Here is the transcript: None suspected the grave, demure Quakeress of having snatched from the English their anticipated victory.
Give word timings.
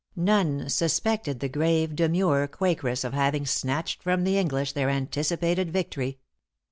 None 0.15 0.67
suspected 0.67 1.41
the 1.41 1.47
grave, 1.47 1.95
demure 1.95 2.47
Quakeress 2.47 3.03
of 3.03 3.13
having 3.13 3.45
snatched 3.45 4.01
from 4.01 4.23
the 4.23 4.35
English 4.35 4.71
their 4.71 4.89
anticipated 4.89 5.71
victory. 5.71 6.17